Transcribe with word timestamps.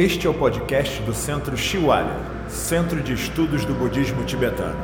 Este 0.00 0.28
é 0.28 0.30
o 0.30 0.38
podcast 0.38 1.02
do 1.02 1.12
Centro 1.12 1.56
Shiwalya, 1.56 2.48
Centro 2.48 3.02
de 3.02 3.14
Estudos 3.14 3.64
do 3.64 3.74
Budismo 3.74 4.24
Tibetano. 4.24 4.78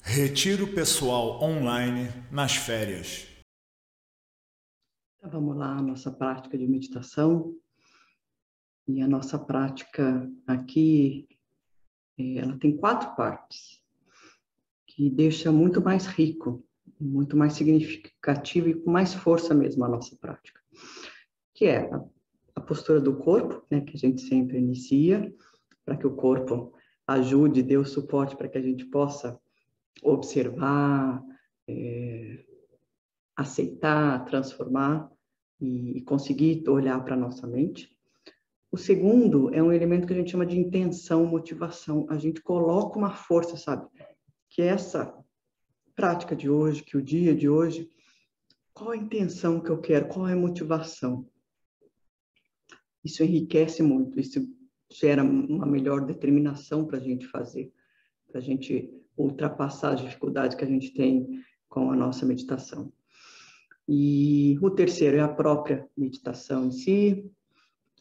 Retiro 0.00 0.72
pessoal 0.72 1.42
online 1.42 2.10
nas 2.30 2.54
férias. 2.54 3.26
Então, 5.16 5.28
vamos 5.28 5.56
lá, 5.56 5.82
nossa 5.82 6.12
prática 6.12 6.56
de 6.56 6.64
meditação. 6.64 7.56
E 8.86 9.02
a 9.02 9.08
nossa 9.08 9.36
prática 9.36 10.30
aqui, 10.46 11.26
eh, 12.16 12.36
ela 12.36 12.56
tem 12.56 12.76
quatro 12.76 13.16
partes, 13.16 13.82
que 14.86 15.10
deixa 15.10 15.50
muito 15.50 15.82
mais 15.82 16.06
rico 16.06 16.64
muito 17.00 17.36
mais 17.36 17.54
significativo 17.54 18.68
e 18.68 18.74
com 18.74 18.90
mais 18.90 19.14
força 19.14 19.54
mesmo 19.54 19.84
a 19.84 19.88
nossa 19.88 20.16
prática, 20.16 20.60
que 21.54 21.66
é 21.66 21.90
a, 22.54 22.60
postura 22.60 23.00
do 23.00 23.16
corpo, 23.16 23.64
né, 23.70 23.80
que 23.80 23.96
a 23.96 23.98
gente 23.98 24.20
sempre 24.22 24.58
inicia, 24.58 25.32
para 25.84 25.96
que 25.96 26.06
o 26.06 26.14
corpo 26.14 26.72
ajude, 27.06 27.62
dê 27.62 27.76
o 27.76 27.84
suporte 27.84 28.36
para 28.36 28.48
que 28.48 28.58
a 28.58 28.62
gente 28.62 28.84
possa 28.84 29.40
observar, 30.02 31.22
é, 31.66 32.44
aceitar, 33.36 34.24
transformar 34.24 35.10
e, 35.60 36.02
conseguir 36.02 36.68
olhar 36.68 37.02
para 37.04 37.14
a 37.14 37.18
nossa 37.18 37.46
mente. 37.46 37.96
O 38.70 38.76
segundo 38.76 39.52
é 39.54 39.62
um 39.62 39.72
elemento 39.72 40.06
que 40.06 40.12
a 40.12 40.16
gente 40.16 40.30
chama 40.30 40.44
de 40.44 40.58
intenção, 40.58 41.24
motivação. 41.24 42.06
A 42.10 42.18
gente 42.18 42.42
coloca 42.42 42.98
uma 42.98 43.10
força, 43.10 43.56
sabe? 43.56 43.88
Que 44.50 44.62
essa 44.62 45.17
prática 45.98 46.36
de 46.36 46.48
hoje, 46.48 46.84
que 46.84 46.96
o 46.96 47.02
dia 47.02 47.34
de 47.34 47.48
hoje, 47.48 47.90
qual 48.72 48.92
a 48.92 48.96
intenção 48.96 49.58
que 49.60 49.68
eu 49.68 49.80
quero, 49.80 50.06
qual 50.06 50.28
é 50.28 50.32
a 50.32 50.36
motivação. 50.36 51.28
Isso 53.04 53.24
enriquece 53.24 53.82
muito, 53.82 54.20
isso 54.20 54.48
gera 54.88 55.24
uma 55.24 55.66
melhor 55.66 56.06
determinação 56.06 56.86
para 56.86 56.98
a 56.98 57.00
gente 57.00 57.26
fazer, 57.26 57.72
para 58.30 58.38
a 58.38 58.40
gente 58.40 58.88
ultrapassar 59.16 59.94
as 59.94 60.00
dificuldades 60.00 60.56
que 60.56 60.62
a 60.62 60.68
gente 60.68 60.94
tem 60.94 61.42
com 61.68 61.90
a 61.90 61.96
nossa 61.96 62.24
meditação. 62.24 62.92
E 63.88 64.56
o 64.62 64.70
terceiro 64.70 65.16
é 65.16 65.20
a 65.20 65.28
própria 65.28 65.84
meditação 65.96 66.66
em 66.66 66.70
si. 66.70 67.28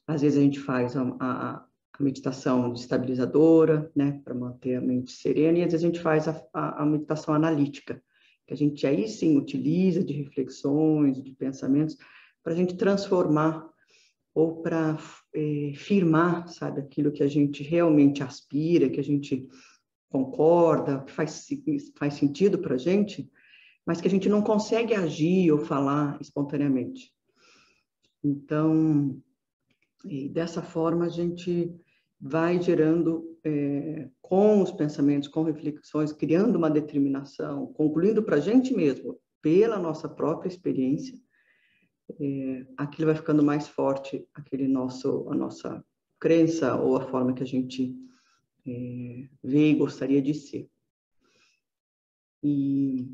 Às 0.05 0.21
vezes 0.21 0.37
a 0.37 0.41
gente 0.43 0.59
faz 0.59 0.95
a, 0.95 1.01
a, 1.19 1.66
meditação 2.03 2.73
estabilizadora, 2.73 3.91
né, 3.95 4.21
para 4.23 4.33
manter 4.33 4.75
a 4.75 4.81
mente 4.81 5.11
serena, 5.11 5.59
e 5.59 5.63
às 5.63 5.71
vezes 5.71 5.83
a 5.83 5.87
gente 5.87 5.99
faz 5.99 6.27
a, 6.27 6.41
a, 6.53 6.83
a, 6.83 6.85
meditação 6.85 7.33
analítica, 7.33 8.01
que 8.45 8.53
a 8.53 8.57
gente 8.57 8.85
aí 8.85 9.07
sim 9.07 9.37
utiliza 9.37 10.03
de 10.03 10.13
reflexões, 10.13 11.21
de 11.21 11.31
pensamentos, 11.31 11.97
para 12.43 12.53
a 12.53 12.55
gente 12.55 12.75
transformar 12.75 13.67
ou 14.33 14.61
para 14.61 14.97
é, 15.33 15.73
firmar, 15.75 16.47
sabe, 16.47 16.79
aquilo 16.79 17.11
que 17.11 17.23
a 17.23 17.27
gente 17.27 17.63
realmente 17.63 18.21
aspira, 18.21 18.89
que 18.89 18.99
a 18.99 19.03
gente 19.03 19.47
concorda, 20.09 21.03
que 21.03 21.11
faz, 21.11 21.47
faz 21.97 22.13
sentido 22.13 22.59
para 22.59 22.75
a 22.75 22.77
gente, 22.77 23.29
mas 23.85 23.99
que 23.99 24.07
a 24.07 24.11
gente 24.11 24.29
não 24.29 24.41
consegue 24.41 24.93
agir 24.93 25.51
ou 25.51 25.59
falar 25.59 26.17
espontaneamente. 26.21 27.11
Então, 28.23 29.21
dessa 30.31 30.61
forma 30.61 31.05
a 31.05 31.09
gente 31.09 31.73
vai 32.19 32.61
gerando 32.61 33.37
é, 33.43 34.09
com 34.21 34.61
os 34.61 34.71
pensamentos, 34.71 35.27
com 35.27 35.43
reflexões, 35.43 36.11
criando 36.11 36.55
uma 36.55 36.69
determinação, 36.69 37.67
concluindo 37.73 38.23
para 38.23 38.37
a 38.37 38.39
gente 38.39 38.73
mesmo, 38.73 39.19
pela 39.41 39.77
nossa 39.77 40.09
própria 40.09 40.49
experiência, 40.49 41.17
é, 42.19 42.65
aquilo 42.77 43.07
vai 43.07 43.15
ficando 43.15 43.43
mais 43.43 43.67
forte, 43.67 44.27
aquele 44.33 44.67
nosso, 44.67 45.29
a 45.29 45.35
nossa 45.35 45.83
crença 46.19 46.75
ou 46.75 46.95
a 46.95 47.01
forma 47.01 47.33
que 47.33 47.43
a 47.43 47.45
gente 47.45 47.95
é, 48.65 49.27
vê 49.43 49.71
e 49.71 49.75
gostaria 49.75 50.21
de 50.21 50.33
ser. 50.33 50.69
E, 52.43 53.07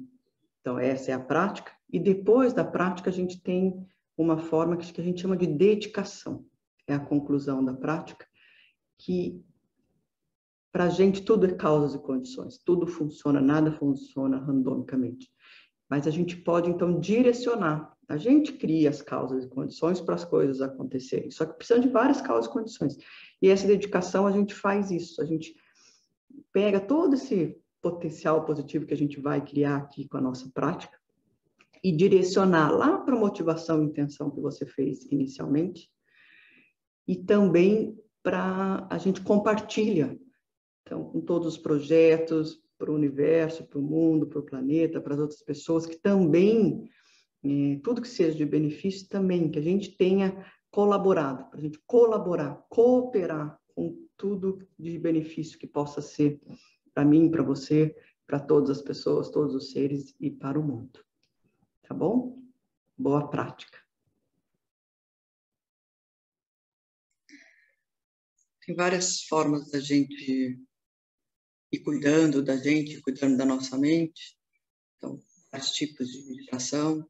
então, 0.61 0.79
essa 0.79 1.11
é 1.11 1.13
a 1.13 1.19
prática. 1.19 1.71
E 1.91 1.99
depois 1.99 2.53
da 2.53 2.63
prática, 2.63 3.09
a 3.09 3.13
gente 3.13 3.41
tem 3.41 3.85
uma 4.17 4.37
forma 4.37 4.77
que 4.77 5.01
a 5.01 5.03
gente 5.03 5.21
chama 5.21 5.35
de 5.35 5.47
dedicação. 5.47 6.45
É 6.87 6.93
a 6.93 6.99
conclusão 6.99 7.63
da 7.63 7.73
prática, 7.73 8.27
que 8.97 9.43
para 10.71 10.85
a 10.85 10.89
gente 10.89 11.21
tudo 11.21 11.45
é 11.45 11.53
causas 11.53 11.93
e 11.93 12.03
condições, 12.03 12.57
tudo 12.57 12.87
funciona, 12.87 13.39
nada 13.39 13.71
funciona 13.71 14.37
randomicamente. 14.37 15.31
Mas 15.87 16.07
a 16.07 16.11
gente 16.11 16.35
pode 16.35 16.69
então 16.69 16.99
direcionar. 16.99 17.95
A 18.09 18.17
gente 18.17 18.53
cria 18.53 18.89
as 18.89 19.01
causas 19.01 19.45
e 19.45 19.47
condições 19.47 20.01
para 20.01 20.15
as 20.15 20.25
coisas 20.25 20.61
acontecerem. 20.61 21.29
Só 21.29 21.45
que 21.45 21.53
precisa 21.53 21.79
de 21.79 21.87
várias 21.87 22.21
causas 22.21 22.49
e 22.49 22.53
condições. 22.53 22.97
E 23.41 23.49
essa 23.49 23.67
dedicação 23.67 24.25
a 24.25 24.31
gente 24.31 24.53
faz 24.55 24.89
isso. 24.89 25.21
A 25.21 25.25
gente 25.25 25.55
pega 26.51 26.79
todo 26.79 27.13
esse 27.13 27.55
potencial 27.81 28.43
positivo 28.45 28.85
que 28.85 28.93
a 28.93 28.97
gente 28.97 29.19
vai 29.19 29.45
criar 29.45 29.75
aqui 29.75 30.07
com 30.07 30.17
a 30.17 30.21
nossa 30.21 30.49
prática 30.53 30.97
e 31.83 31.91
direcionar 31.91 32.71
lá 32.71 32.97
para 32.97 33.15
a 33.15 33.19
motivação 33.19 33.83
e 33.83 33.85
intenção 33.85 34.31
que 34.31 34.39
você 34.39 34.65
fez 34.65 35.05
inicialmente 35.11 35.91
e 37.07 37.15
também 37.15 37.99
para 38.23 38.87
a 38.89 38.97
gente 38.97 39.21
compartilha, 39.21 40.17
então, 40.81 41.03
com 41.03 41.21
todos 41.21 41.47
os 41.49 41.57
projetos, 41.57 42.63
para 42.77 42.91
o 42.91 42.95
universo, 42.95 43.65
para 43.65 43.79
o 43.79 43.81
mundo, 43.81 44.27
para 44.27 44.39
o 44.39 44.43
planeta, 44.43 44.99
para 44.99 45.13
as 45.13 45.19
outras 45.19 45.41
pessoas 45.41 45.85
que 45.85 45.95
também, 45.95 46.89
é, 47.43 47.79
tudo 47.83 48.01
que 48.01 48.07
seja 48.07 48.35
de 48.35 48.45
benefício 48.45 49.07
também, 49.07 49.49
que 49.49 49.59
a 49.59 49.61
gente 49.61 49.95
tenha 49.95 50.45
colaborado, 50.71 51.49
para 51.49 51.59
a 51.59 51.61
gente 51.61 51.79
colaborar, 51.85 52.65
cooperar 52.69 53.59
com 53.75 53.95
tudo 54.17 54.65
de 54.77 54.97
benefício 54.97 55.59
que 55.59 55.67
possa 55.67 56.01
ser 56.01 56.41
para 56.93 57.05
mim, 57.05 57.29
para 57.29 57.43
você, 57.43 57.95
para 58.25 58.39
todas 58.39 58.69
as 58.69 58.81
pessoas, 58.81 59.29
todos 59.29 59.53
os 59.55 59.71
seres 59.71 60.15
e 60.19 60.29
para 60.29 60.59
o 60.59 60.63
mundo. 60.63 60.99
Tá 61.81 61.93
bom? 61.93 62.39
Boa 62.97 63.27
prática. 63.27 63.82
Tem 68.65 68.75
várias 68.75 69.23
formas 69.23 69.69
da 69.69 69.79
gente 69.79 70.57
ir 71.71 71.79
cuidando 71.79 72.41
da 72.41 72.55
gente, 72.55 73.01
cuidando 73.01 73.35
da 73.35 73.45
nossa 73.45 73.77
mente. 73.77 74.37
Então, 74.97 75.21
vários 75.51 75.71
tipos 75.71 76.07
de 76.09 76.25
meditação. 76.25 77.05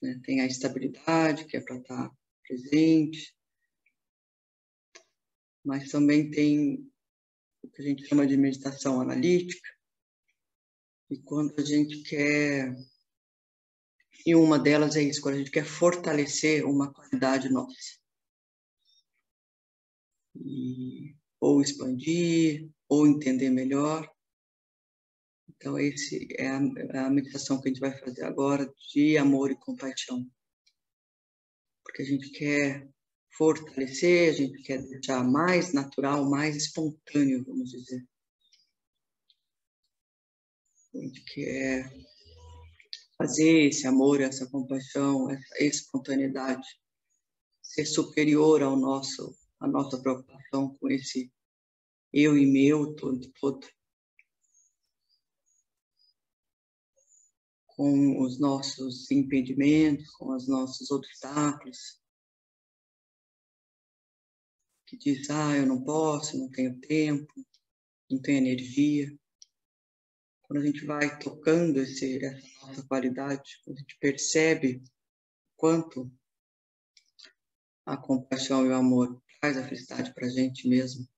Né? 0.00 0.20
Tem 0.24 0.40
a 0.40 0.46
estabilidade, 0.46 1.46
que 1.46 1.56
é 1.56 1.60
para 1.60 1.78
estar 1.78 2.10
presente. 2.46 3.34
Mas 5.64 5.90
também 5.90 6.30
tem 6.30 6.88
o 7.62 7.68
que 7.68 7.82
a 7.82 7.84
gente 7.84 8.06
chama 8.06 8.26
de 8.26 8.36
meditação 8.36 9.00
analítica. 9.00 9.68
E 11.10 11.18
quando 11.18 11.58
a 11.58 11.64
gente 11.64 12.02
quer. 12.02 12.72
E 14.24 14.34
uma 14.34 14.58
delas 14.58 14.94
é 14.94 15.02
isso, 15.02 15.20
quando 15.22 15.36
a 15.36 15.38
gente 15.38 15.50
quer 15.50 15.64
fortalecer 15.64 16.64
uma 16.64 16.92
qualidade 16.92 17.48
nossa 17.48 17.98
e, 20.44 21.14
ou 21.40 21.60
expandir, 21.60 22.70
ou 22.88 23.06
entender 23.06 23.50
melhor. 23.50 24.10
Então, 25.48 25.78
esse 25.78 26.28
é 26.38 26.48
a, 26.48 26.60
é 26.92 26.98
a 26.98 27.10
meditação 27.10 27.60
que 27.60 27.68
a 27.68 27.72
gente 27.72 27.80
vai 27.80 27.96
fazer 27.98 28.24
agora 28.24 28.72
de 28.92 29.18
amor 29.18 29.50
e 29.50 29.56
compaixão. 29.56 30.24
Porque 31.84 32.02
a 32.02 32.04
gente 32.04 32.30
quer 32.30 32.88
fortalecer, 33.36 34.30
a 34.30 34.32
gente 34.32 34.62
quer 34.62 34.82
deixar 34.82 35.24
mais 35.24 35.72
natural, 35.72 36.28
mais 36.28 36.56
espontâneo, 36.56 37.44
vamos 37.44 37.70
dizer. 37.70 38.04
A 40.94 40.98
gente 40.98 41.24
quer 41.32 41.92
fazer 43.16 43.68
esse 43.68 43.86
amor, 43.86 44.20
essa 44.20 44.48
compaixão, 44.48 45.30
essa 45.30 45.64
espontaneidade 45.64 46.66
ser 47.62 47.84
superior 47.84 48.62
ao 48.62 48.76
nosso 48.76 49.37
a 49.60 49.66
nossa 49.66 50.00
preocupação 50.00 50.76
com 50.76 50.88
esse 50.88 51.32
eu 52.12 52.36
e 52.36 52.46
meu 52.46 52.94
todo, 52.94 53.30
todo. 53.40 53.66
Com 57.66 58.22
os 58.22 58.40
nossos 58.40 59.10
impedimentos, 59.10 60.10
com 60.12 60.34
os 60.34 60.48
nossos 60.48 60.90
obstáculos. 60.90 62.00
Que 64.86 64.96
diz, 64.96 65.28
ah, 65.30 65.56
eu 65.56 65.66
não 65.66 65.84
posso, 65.84 66.38
não 66.38 66.50
tenho 66.50 66.78
tempo, 66.80 67.32
não 68.10 68.20
tenho 68.20 68.38
energia. 68.38 69.16
Quando 70.42 70.60
a 70.60 70.64
gente 70.64 70.84
vai 70.86 71.18
tocando 71.18 71.78
esse, 71.78 72.24
essa 72.24 72.66
nossa 72.66 72.82
qualidade, 72.86 73.60
a 73.68 73.72
gente 73.72 73.98
percebe 74.00 74.82
quanto 75.56 76.10
a 77.84 77.98
compaixão 77.98 78.64
e 78.64 78.70
o 78.70 78.74
amor 78.74 79.22
traz 79.40 79.56
a 79.56 79.64
felicidade 79.64 80.12
para 80.14 80.26
a 80.26 80.30
gente 80.30 80.68
mesmo 80.68 81.08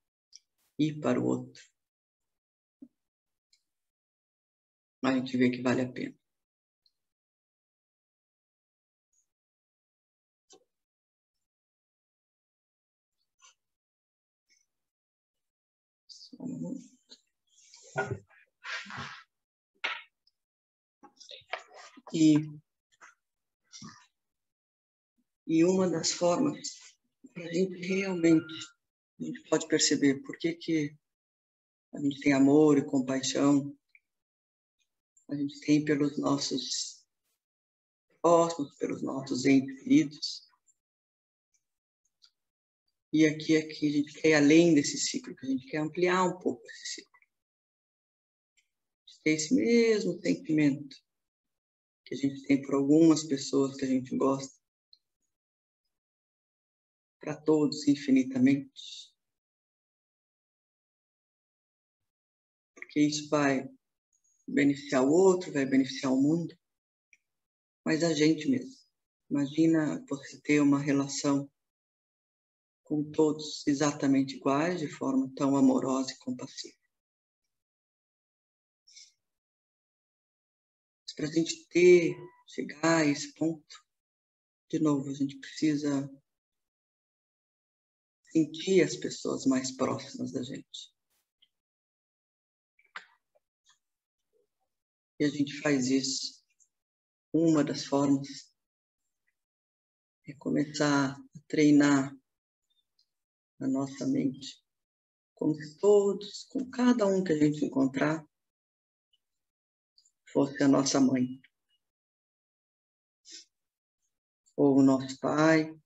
e 0.77 0.93
para 0.93 1.19
o 1.19 1.25
outro. 1.25 1.61
A 5.03 5.11
gente 5.13 5.35
vê 5.35 5.49
que 5.49 5.61
vale 5.61 5.81
a 5.81 5.91
pena. 5.91 6.15
E, 22.13 22.35
e 25.47 25.63
uma 25.63 25.89
das 25.89 26.11
formas 26.11 26.80
a 27.41 27.53
gente 27.53 27.87
realmente 27.87 28.53
a 29.19 29.23
gente 29.23 29.41
pode 29.49 29.67
perceber 29.67 30.21
por 30.23 30.37
que, 30.39 30.53
que 30.53 30.95
a 31.93 31.99
gente 31.99 32.19
tem 32.21 32.33
amor 32.33 32.77
e 32.77 32.85
compaixão, 32.85 33.77
a 35.29 35.35
gente 35.35 35.59
tem 35.61 35.85
pelos 35.85 36.17
nossos 36.17 37.05
próximos, 38.21 38.75
pelos 38.77 39.03
nossos 39.03 39.45
entes 39.45 39.83
queridos. 39.83 40.51
E 43.13 43.25
aqui, 43.25 43.57
aqui 43.57 43.87
a 43.87 43.91
gente 43.91 44.13
quer 44.13 44.29
ir 44.29 44.33
além 44.33 44.73
desse 44.73 44.97
ciclo, 44.97 45.35
que 45.35 45.45
a 45.45 45.49
gente 45.49 45.67
quer 45.67 45.77
ampliar 45.77 46.23
um 46.23 46.39
pouco 46.39 46.65
esse 46.65 46.95
ciclo. 46.95 47.11
Ter 49.23 49.31
esse 49.31 49.53
mesmo 49.53 50.19
sentimento 50.19 50.95
que 52.05 52.15
a 52.15 52.17
gente 52.17 52.43
tem 52.45 52.61
por 52.61 52.73
algumas 52.73 53.23
pessoas 53.23 53.75
que 53.77 53.85
a 53.85 53.87
gente 53.87 54.17
gosta, 54.17 54.60
para 57.21 57.35
todos 57.35 57.87
infinitamente. 57.87 59.13
Porque 62.75 62.99
isso 62.99 63.29
vai 63.29 63.69
beneficiar 64.47 65.05
o 65.05 65.11
outro, 65.11 65.53
vai 65.53 65.65
beneficiar 65.65 66.11
o 66.11 66.21
mundo, 66.21 66.57
mas 67.85 68.03
a 68.03 68.11
gente 68.13 68.49
mesmo. 68.49 68.75
Imagina 69.29 70.03
você 70.09 70.41
ter 70.41 70.59
uma 70.59 70.79
relação 70.79 71.49
com 72.83 73.09
todos 73.11 73.65
exatamente 73.65 74.35
iguais, 74.35 74.81
de 74.81 74.87
forma 74.89 75.31
tão 75.35 75.55
amorosa 75.55 76.11
e 76.11 76.17
compassiva. 76.17 76.75
Para 81.15 81.27
a 81.27 81.31
gente 81.31 81.67
ter, 81.67 82.15
chegar 82.47 82.97
a 83.01 83.05
esse 83.05 83.33
ponto, 83.35 83.85
de 84.69 84.79
novo, 84.79 85.09
a 85.09 85.13
gente 85.13 85.37
precisa 85.37 86.09
sentir 88.31 88.81
as 88.81 88.95
pessoas 88.95 89.45
mais 89.45 89.75
próximas 89.75 90.31
da 90.31 90.41
gente. 90.41 90.91
E 95.19 95.25
a 95.25 95.29
gente 95.29 95.59
faz 95.61 95.87
isso. 95.87 96.41
Uma 97.33 97.63
das 97.63 97.85
formas 97.85 98.51
é 100.27 100.33
começar 100.33 101.15
a 101.15 101.39
treinar 101.47 102.15
a 103.59 103.67
nossa 103.67 104.07
mente, 104.07 104.59
como 105.35 105.53
se 105.53 105.77
todos, 105.77 106.45
com 106.45 106.69
cada 106.69 107.05
um 107.05 107.23
que 107.23 107.33
a 107.33 107.37
gente 107.37 107.63
encontrar, 107.63 108.25
fosse 110.31 110.63
a 110.63 110.67
nossa 110.67 110.99
mãe. 110.99 111.39
Ou 114.55 114.79
o 114.79 114.83
nosso 114.83 115.19
pai, 115.19 115.80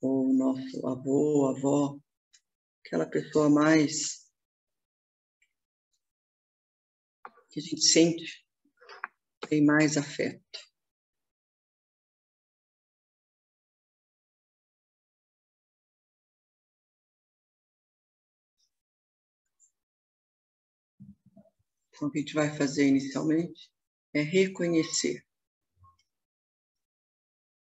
ou 0.00 0.30
o 0.30 0.32
nosso 0.32 0.86
avô, 0.86 1.48
avó, 1.48 1.98
aquela 2.84 3.06
pessoa 3.06 3.50
mais 3.50 4.30
que 7.50 7.60
a 7.60 7.62
gente 7.62 7.82
sente 7.82 8.46
tem 9.48 9.64
mais 9.64 9.96
afeto. 9.96 10.70
Então, 22.00 22.08
o 22.08 22.10
que 22.10 22.18
a 22.18 22.22
gente 22.22 22.34
vai 22.34 22.56
fazer 22.56 22.86
inicialmente 22.86 23.70
é 24.14 24.22
reconhecer. 24.22 25.22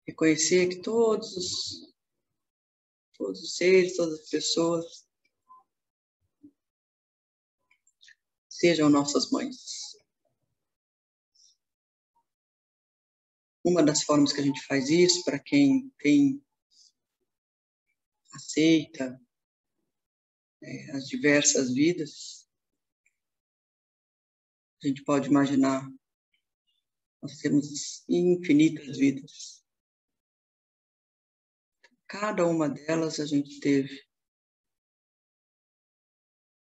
Reconhecer 0.06 0.68
que 0.68 0.82
todos 0.82 1.36
os, 1.36 1.89
todos 3.20 3.44
os 3.44 3.58
seres, 3.58 3.98
todas 3.98 4.22
as 4.22 4.30
pessoas 4.30 5.06
sejam 8.48 8.90
nossas 8.90 9.30
mães. 9.30 9.98
Uma 13.64 13.84
das 13.84 14.04
formas 14.04 14.32
que 14.32 14.40
a 14.40 14.44
gente 14.44 14.66
faz 14.66 14.90
isso, 14.90 15.24
para 15.26 15.38
quem 15.38 15.94
tem 16.00 16.42
aceita 18.34 19.22
é, 20.64 20.92
as 20.92 21.06
diversas 21.08 21.74
vidas, 21.74 22.50
a 24.82 24.88
gente 24.88 25.04
pode 25.04 25.28
imaginar, 25.28 25.86
nós 27.22 27.38
temos 27.40 28.08
infinitas 28.08 28.98
vidas. 28.98 29.59
Cada 32.10 32.44
uma 32.48 32.68
delas 32.68 33.20
a 33.20 33.26
gente 33.28 33.60
teve 33.60 34.04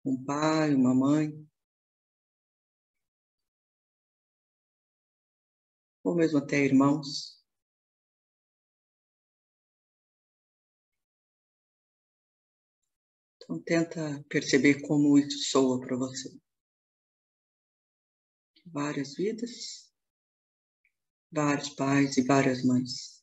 um 0.04 0.24
pai, 0.26 0.74
uma 0.74 0.92
mãe, 0.96 1.48
ou 6.04 6.16
mesmo 6.16 6.40
até 6.40 6.66
irmãos. 6.66 7.40
Então 13.36 13.62
tenta 13.62 14.26
perceber 14.28 14.82
como 14.82 15.20
isso 15.20 15.52
soa 15.52 15.80
para 15.80 15.96
você. 15.96 16.36
Várias 18.66 19.14
vidas, 19.14 19.94
vários 21.32 21.70
pais 21.70 22.18
e 22.18 22.24
várias 22.24 22.64
mães. 22.64 23.15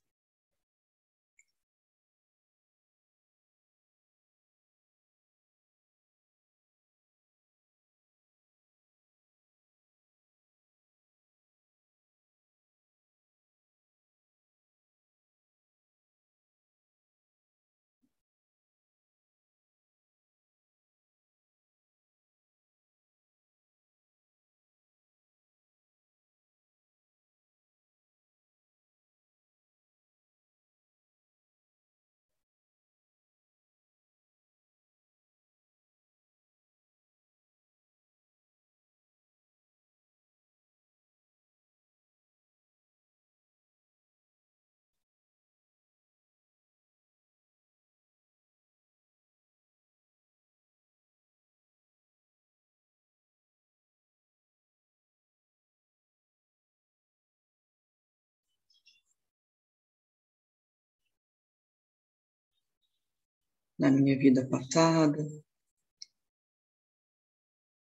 Na 63.82 63.90
minha 63.90 64.16
vida 64.16 64.48
passada, 64.48 65.26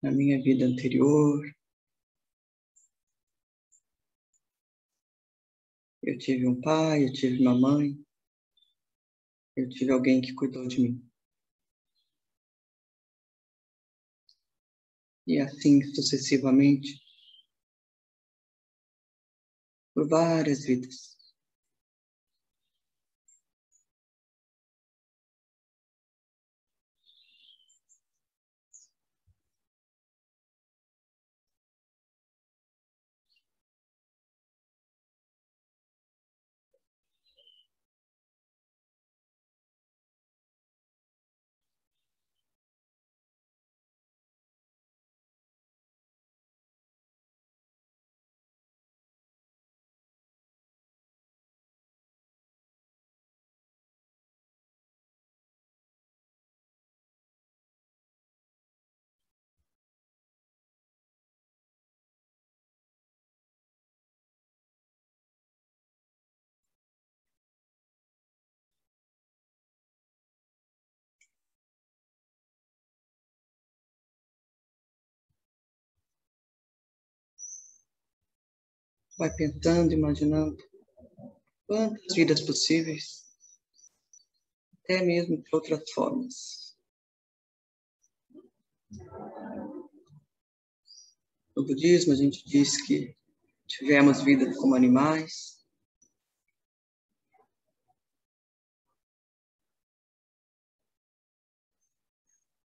na 0.03 0.11
minha 0.11 0.43
vida 0.43 0.64
anterior. 0.64 1.45
Eu 6.03 6.17
tive 6.17 6.49
um 6.49 6.59
pai, 6.59 7.05
eu 7.05 7.12
tive 7.12 7.43
uma 7.43 7.55
mãe, 7.55 8.03
eu 9.55 9.69
tive 9.69 9.93
alguém 9.93 10.23
que 10.23 10.33
cuidou 10.33 10.67
de 10.67 10.81
mim. 10.81 11.11
E 15.26 15.38
assim 15.38 15.83
sucessivamente, 15.95 16.99
por 19.95 20.09
várias 20.09 20.64
vidas. 20.64 21.13
Vai 79.16 79.35
pensando, 79.35 79.92
imaginando 79.92 80.56
quantas 81.66 82.14
vidas 82.14 82.40
possíveis, 82.40 83.25
até 84.83 85.02
mesmo 85.02 85.42
de 85.42 85.49
outras 85.52 85.90
formas. 85.92 86.76
No 91.56 91.64
budismo, 91.64 92.12
a 92.12 92.16
gente 92.16 92.44
diz 92.44 92.85
que 92.85 93.16
tivemos 93.66 94.23
vidas 94.23 94.56
como 94.56 94.75
animais, 94.75 95.64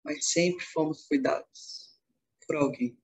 mas 0.02 0.26
sempre 0.30 0.64
fomos 0.64 1.06
cuidados 1.06 1.98
por 2.46 2.56
alguém. 2.56 2.99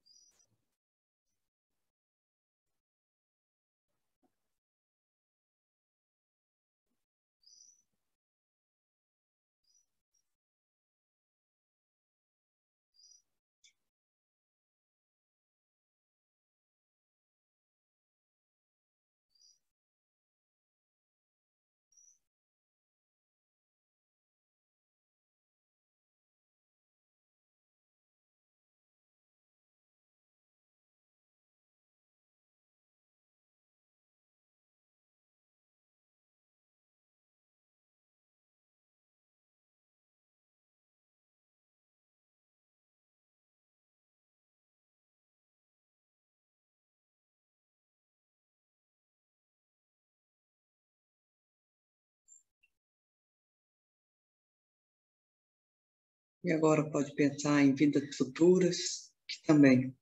E 56.46 56.52
agora 56.52 56.88
pode 56.88 57.12
pensar 57.16 57.60
em 57.64 57.74
vidas 57.74 58.16
futuras 58.16 59.10
que 59.26 59.42
também 59.44 59.92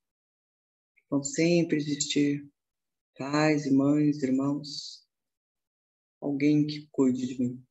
vão 1.08 1.24
sempre 1.24 1.78
existir 1.78 2.46
pais 3.16 3.64
mães, 3.72 4.22
irmãos, 4.22 5.08
alguém 6.20 6.66
que 6.66 6.86
cuide 6.92 7.28
de 7.28 7.38
mim. 7.38 7.64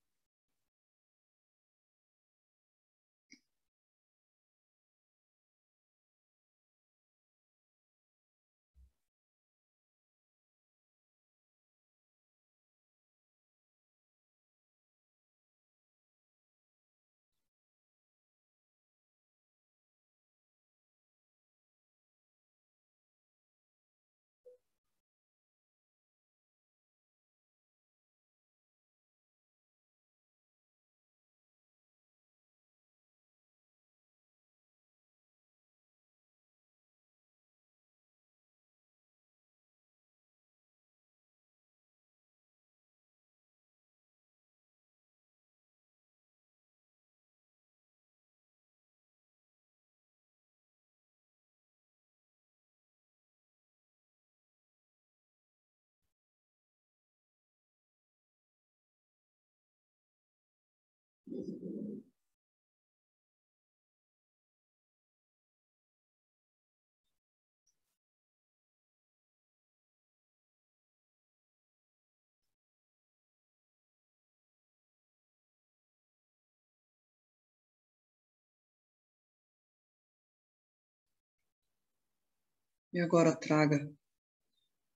E 82.93 83.00
agora 83.00 83.35
traga, 83.35 83.91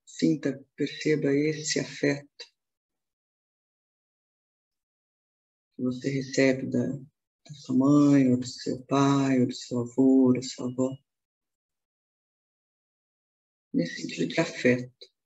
sinta, 0.06 0.64
perceba 0.76 1.34
esse 1.34 1.80
afeto 1.80 2.46
que 5.74 5.82
você 5.82 6.08
recebe 6.08 6.70
da, 6.70 6.86
da 6.86 7.54
sua 7.54 7.74
mãe, 7.74 8.30
ou 8.30 8.38
do 8.38 8.46
seu 8.46 8.80
pai, 8.86 9.40
ou 9.40 9.48
do 9.48 9.52
seu 9.52 9.80
avô, 9.80 10.32
da 10.32 10.42
sua 10.42 10.70
avó. 10.70 10.96
Nesse 13.74 14.02
sentido 14.02 14.28
de 14.28 14.40
afeto. 14.40 15.17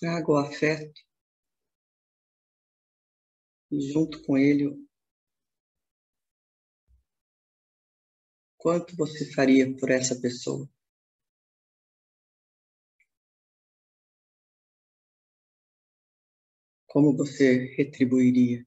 Traga 0.00 0.32
o 0.32 0.36
afeto 0.36 1.00
e 3.70 3.80
junto 3.92 4.22
com 4.22 4.38
ele 4.38 4.76
quanto 8.56 8.94
você 8.94 9.32
faria 9.32 9.74
por 9.76 9.90
essa 9.90 10.14
pessoa. 10.20 10.68
Como 16.86 17.16
você 17.16 17.74
retribuiria? 17.76 18.66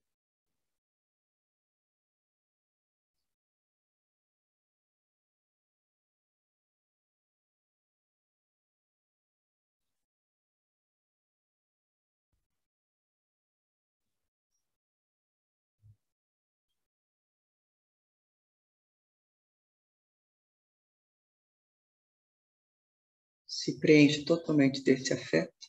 Se 23.54 23.78
preenche 23.78 24.24
totalmente 24.24 24.82
desse 24.82 25.14
afeto. 25.14 25.68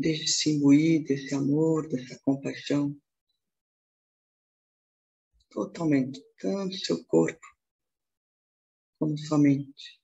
Deixe-se 0.00 0.52
imbuir 0.52 1.04
desse 1.04 1.34
amor, 1.34 1.86
dessa 1.86 2.18
compaixão. 2.24 2.96
Totalmente, 5.50 6.18
tanto 6.38 6.74
seu 6.78 7.04
corpo 7.04 7.46
como 8.98 9.18
sua 9.18 9.36
mente. 9.36 9.99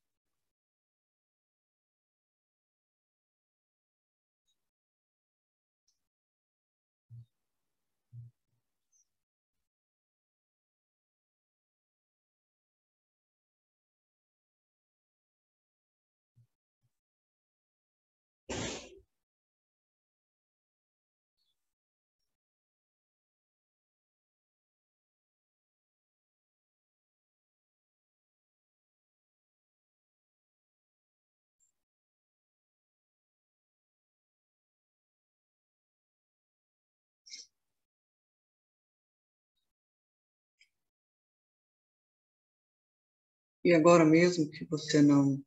E 43.67 43.75
agora 43.75 44.05
mesmo 44.05 44.49
que 44.49 44.65
você 44.67 45.03
não 45.03 45.45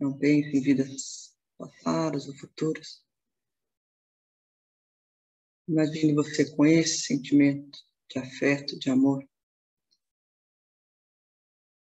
não 0.00 0.18
pense 0.18 0.56
em 0.56 0.62
vidas 0.62 1.36
passadas 1.58 2.26
ou 2.26 2.34
futuras, 2.34 3.04
imagine 5.68 6.14
você 6.14 6.50
com 6.56 6.64
esse 6.64 7.00
sentimento 7.00 7.78
de 8.08 8.18
afeto, 8.18 8.78
de 8.78 8.88
amor, 8.88 9.22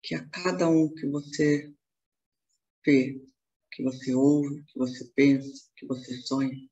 que 0.04 0.14
a 0.14 0.28
cada 0.28 0.68
um 0.68 0.94
que 0.94 1.08
você 1.08 1.74
vê, 2.86 3.26
que 3.72 3.84
você 3.84 4.14
ouve, 4.14 4.62
que 4.66 4.78
você 4.78 5.10
pensa, 5.16 5.72
que 5.78 5.86
você 5.86 6.22
sonha, 6.24 6.70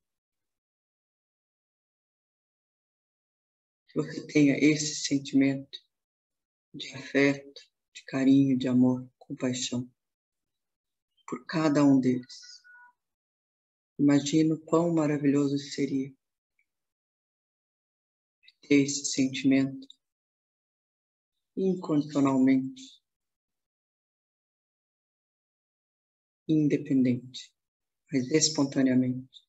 que 3.88 3.95
você 3.95 4.28
tenha 4.28 4.58
esse 4.58 5.06
sentimento 5.06 5.80
de 6.74 6.93
afeto, 6.95 7.64
de 8.06 8.12
carinho, 8.12 8.58
de 8.58 8.68
amor, 8.68 9.10
compaixão 9.18 9.89
por 11.28 11.44
cada 11.48 11.84
um 11.84 12.00
deles. 12.00 12.62
Imagino 13.98 14.60
quão 14.60 14.94
maravilhoso 14.94 15.58
seria 15.58 16.13
ter 18.62 18.84
esse 18.84 19.06
sentimento 19.06 19.88
incondicionalmente, 21.58 22.82
independente, 26.48 27.52
mas 28.12 28.30
espontaneamente. 28.30 29.44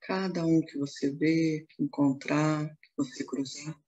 Cada 0.00 0.44
um 0.44 0.60
que 0.60 0.78
você 0.78 1.10
vê, 1.10 1.66
que 1.70 1.82
encontrar, 1.82 2.68
que 2.82 2.90
você 2.96 3.24
cruzar. 3.24 3.78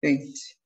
Pense. 0.00 0.56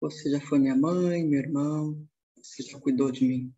Você 0.00 0.30
já 0.30 0.40
foi 0.40 0.58
minha 0.58 0.76
mãe, 0.76 1.24
meu 1.24 1.40
irmão, 1.40 2.08
você 2.36 2.62
já 2.62 2.78
cuidou 2.78 3.10
de 3.10 3.24
mim. 3.24 3.54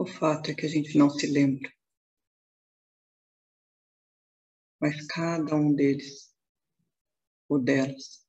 O 0.00 0.06
fato 0.06 0.52
é 0.52 0.54
que 0.54 0.64
a 0.64 0.68
gente 0.68 0.96
não 0.96 1.10
se 1.10 1.26
lembra. 1.26 1.68
Mas 4.80 5.04
cada 5.08 5.56
um 5.56 5.74
deles 5.74 6.32
ou 7.48 7.58
delas. 7.60 8.24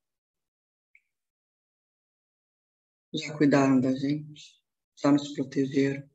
Já 3.13 3.37
cuidaram 3.37 3.79
da 3.79 3.95
gente, 3.95 4.59
já 4.95 5.11
nos 5.11 5.31
protegeram, 5.35 6.09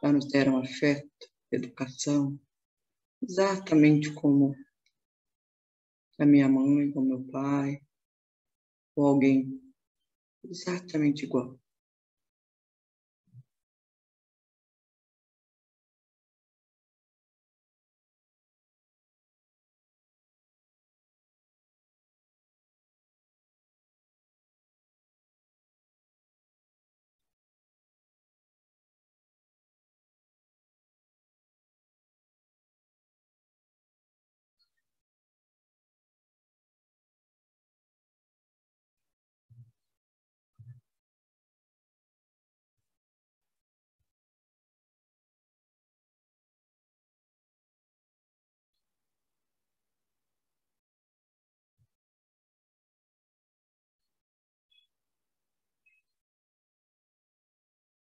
já 0.00 0.12
nos 0.12 0.28
deram 0.28 0.58
afeto, 0.58 1.28
educação, 1.50 2.38
exatamente 3.20 4.14
como 4.14 4.54
a 6.20 6.24
minha 6.24 6.48
mãe, 6.48 6.92
ou 6.94 7.02
meu 7.02 7.24
pai, 7.32 7.84
ou 8.94 9.08
alguém 9.08 9.60
exatamente 10.44 11.24
igual. 11.24 11.58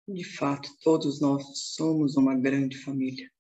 De 0.08 0.24
fato, 0.24 0.70
todos 0.82 1.22
nós 1.22 1.44
somos 1.76 2.18
uma 2.18 2.36
grande 2.36 2.78
família. 2.84 3.32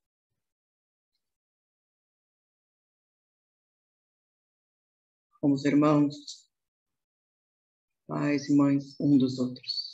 Somos 5.41 5.65
irmãos, 5.65 6.15
pais 8.08 8.47
e 8.47 8.56
mães 8.56 8.95
um 8.97 9.17
dos 9.17 9.39
outros. 9.39 9.92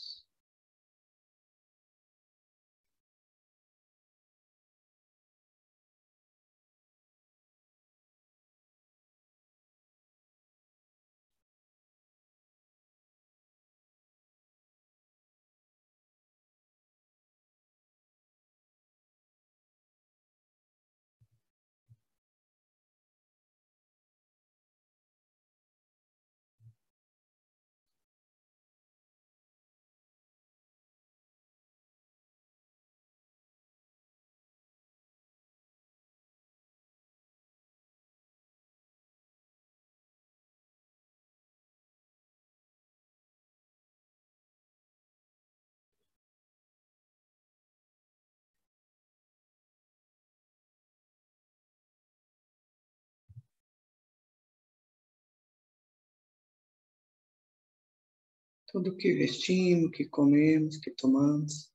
Tudo 58.71 58.95
que 58.95 59.13
vestimos, 59.13 59.91
que 59.91 60.05
comemos, 60.05 60.77
que 60.77 60.91
tomamos, 60.91 61.71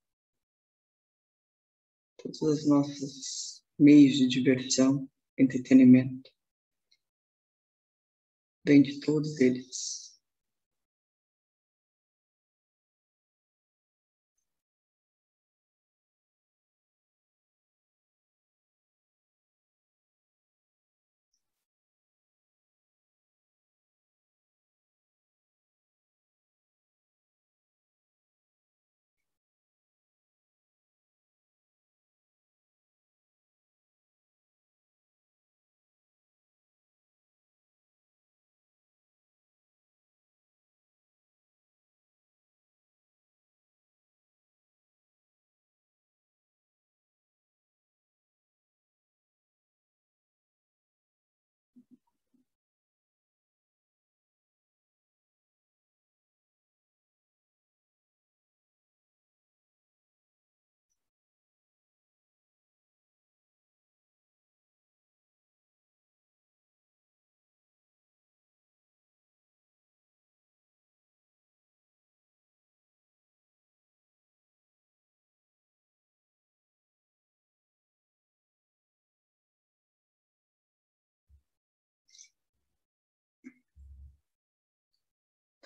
todos 2.17 2.41
os 2.41 2.69
nossos 2.69 3.65
meios 3.79 4.17
de 4.17 4.29
diversão, 4.29 5.09
entretenimento, 5.37 6.31
vem 8.65 8.83
de 8.83 9.01
todos 9.01 9.41
eles. 9.41 10.04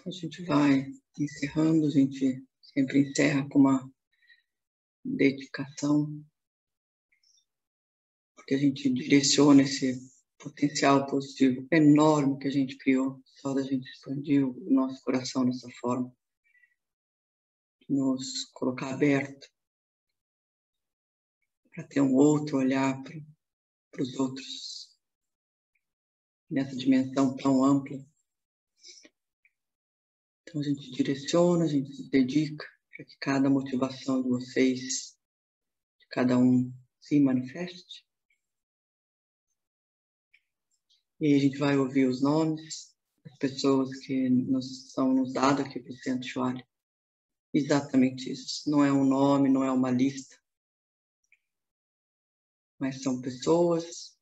A 0.08 0.10
gente 0.10 0.42
vai 0.46 0.90
encerrando, 1.18 1.86
a 1.86 1.90
gente 1.90 2.42
sempre 2.62 3.00
encerra 3.00 3.46
com 3.50 3.58
uma 3.58 3.92
dedicação, 5.04 6.24
porque 8.34 8.54
a 8.54 8.58
gente 8.58 8.88
direciona 8.88 9.60
esse 9.60 10.00
potencial 10.38 11.04
positivo 11.04 11.68
enorme 11.70 12.38
que 12.38 12.48
a 12.48 12.50
gente 12.50 12.78
criou, 12.78 13.20
só 13.26 13.52
da 13.52 13.62
gente 13.62 13.86
expandir 13.86 14.48
o 14.48 14.70
nosso 14.70 15.04
coração 15.04 15.44
dessa 15.44 15.68
forma, 15.78 16.10
nos 17.86 18.46
colocar 18.54 18.94
aberto 18.94 19.46
para 21.70 21.86
ter 21.86 22.00
um 22.00 22.14
outro 22.14 22.56
olhar 22.56 22.98
para 23.02 24.02
os 24.02 24.18
outros 24.18 24.88
nessa 26.50 26.74
dimensão 26.74 27.36
tão 27.36 27.62
ampla 27.62 28.07
então 30.48 30.60
a 30.62 30.64
gente 30.64 30.90
direciona, 30.90 31.64
a 31.64 31.68
gente 31.68 31.92
se 31.94 32.08
dedica 32.08 32.64
para 32.90 33.04
que 33.04 33.16
cada 33.20 33.50
motivação 33.50 34.22
de 34.22 34.28
vocês, 34.28 35.16
de 35.98 36.06
cada 36.10 36.38
um, 36.38 36.72
se 37.00 37.20
manifeste. 37.20 38.06
E 41.20 41.34
a 41.34 41.38
gente 41.38 41.58
vai 41.58 41.76
ouvir 41.76 42.06
os 42.08 42.22
nomes 42.22 42.96
das 43.24 43.36
pessoas 43.38 43.94
que 43.98 44.30
nos, 44.30 44.92
são 44.92 45.12
nos 45.12 45.32
dados 45.32 45.64
aqui 45.64 45.80
para 45.80 45.92
o 45.92 45.96
Centro 45.96 46.28
Chualha. 46.28 46.66
Exatamente 47.52 48.30
isso. 48.32 48.70
Não 48.70 48.84
é 48.84 48.92
um 48.92 49.04
nome, 49.04 49.50
não 49.50 49.64
é 49.64 49.70
uma 49.70 49.90
lista, 49.90 50.36
mas 52.78 53.02
são 53.02 53.20
pessoas 53.20 54.17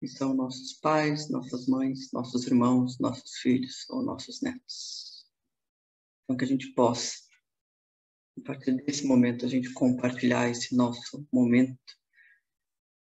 que 0.00 0.08
são 0.08 0.34
nossos 0.34 0.74
pais, 0.74 1.28
nossas 1.28 1.66
mães, 1.66 2.12
nossos 2.12 2.46
irmãos, 2.46 2.98
nossos 2.98 3.36
filhos 3.38 3.88
ou 3.90 4.02
nossos 4.02 4.40
netos. 4.40 5.26
Então, 6.24 6.36
que 6.36 6.44
a 6.44 6.48
gente 6.48 6.72
possa, 6.74 7.14
a 8.38 8.40
partir 8.42 8.76
desse 8.84 9.06
momento, 9.06 9.44
a 9.44 9.48
gente 9.48 9.72
compartilhar 9.72 10.48
esse 10.48 10.76
nosso 10.76 11.26
momento 11.32 11.98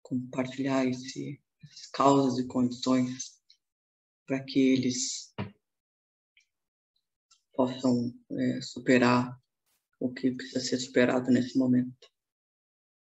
compartilhar 0.09 0.85
esse, 0.87 1.39
essas 1.63 1.85
causas 1.91 2.39
e 2.39 2.47
condições 2.47 3.39
para 4.25 4.43
que 4.43 4.59
eles 4.59 5.33
possam 7.53 8.11
é, 8.31 8.61
superar 8.61 9.39
o 9.99 10.11
que 10.11 10.31
precisa 10.31 10.61
ser 10.61 10.79
superado 10.79 11.29
nesse 11.29 11.57
momento. 11.57 12.09